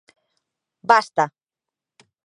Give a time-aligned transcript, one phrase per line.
[0.89, 1.23] Basta!